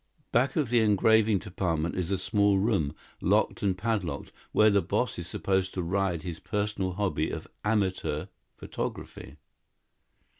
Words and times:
Back 0.31 0.55
of 0.55 0.71
the 0.71 0.79
engraving 0.79 1.37
department 1.37 1.93
is 1.93 2.09
a 2.09 2.17
small 2.17 2.57
room, 2.57 2.95
locked 3.21 3.61
and 3.61 3.77
padlocked, 3.77 4.31
where 4.51 4.71
the 4.71 4.81
boss 4.81 5.19
is 5.19 5.27
supposed 5.27 5.75
to 5.75 5.83
ride 5.83 6.23
his 6.23 6.39
personal 6.39 6.93
hobby 6.93 7.29
of 7.29 7.47
amateur 7.63 8.25
photography. 8.57 9.35